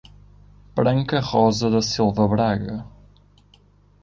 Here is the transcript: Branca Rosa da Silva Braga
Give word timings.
Branca 0.73 1.19
Rosa 1.21 1.69
da 1.69 1.79
Silva 1.79 2.27
Braga 2.27 2.87